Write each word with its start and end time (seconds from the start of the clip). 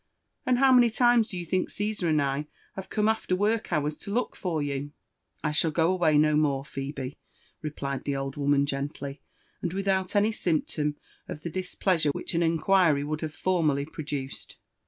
—and 0.47 0.57
how 0.57 0.73
many 0.73 0.89
times 0.89 1.27
do 1.27 1.37
you 1.37 1.45
think 1.45 1.69
Cesar 1.69 2.09
and 2.09 2.19
I 2.19 2.47
have 2.73 2.89
come 2.89 3.07
after 3.07 3.35
work 3.35 3.67
^hours 3.67 3.95
to 3.99 4.11
look 4.11 4.35
for 4.35 4.59
you 4.59 4.65
V 4.73 4.79
JONATHAN 4.79 4.93
JEFFERSON 5.43 5.43
WHITLAW. 5.43 5.49
«33 5.49 5.49
•* 5.49 5.49
I 5.49 5.51
shall 5.51 5.71
go 5.71 5.91
away 5.93 6.17
no 6.17 6.35
more, 6.35 6.65
Phebe," 6.65 7.17
replied 7.61 8.03
the 8.05 8.15
old 8.15 8.35
woman, 8.35 8.65
gently, 8.65 9.21
and 9.61 9.73
without 9.73 10.15
any 10.15 10.31
symptom 10.31 10.95
of 11.27 11.43
the 11.43 11.51
displeasure 11.51 12.09
which 12.09 12.33
an 12.33 12.41
inquiry 12.41 13.03
would 13.03 13.21
have 13.21 13.35
formerly 13.35 13.85
produced. 13.85 14.55